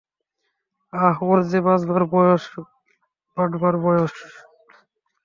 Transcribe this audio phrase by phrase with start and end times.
[0.93, 2.43] আহা, ওর যে বাঁচবার বয়েস,
[3.37, 4.15] বাড়বার বয়েস।